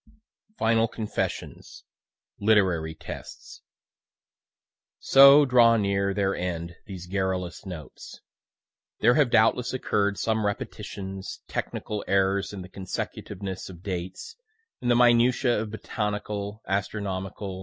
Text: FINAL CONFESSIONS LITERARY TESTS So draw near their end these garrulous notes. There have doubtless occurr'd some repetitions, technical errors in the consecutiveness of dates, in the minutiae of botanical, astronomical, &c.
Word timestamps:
FINAL 0.57 0.87
CONFESSIONS 0.87 1.83
LITERARY 2.39 2.95
TESTS 2.95 3.61
So 4.97 5.45
draw 5.45 5.77
near 5.77 6.11
their 6.15 6.35
end 6.35 6.73
these 6.87 7.05
garrulous 7.05 7.67
notes. 7.67 8.19
There 9.01 9.13
have 9.13 9.29
doubtless 9.29 9.73
occurr'd 9.75 10.17
some 10.17 10.43
repetitions, 10.43 11.41
technical 11.47 12.03
errors 12.07 12.51
in 12.51 12.63
the 12.63 12.67
consecutiveness 12.69 13.69
of 13.69 13.83
dates, 13.83 14.35
in 14.81 14.87
the 14.87 14.95
minutiae 14.95 15.61
of 15.61 15.69
botanical, 15.69 16.63
astronomical, 16.65 17.59
&c. 17.59 17.59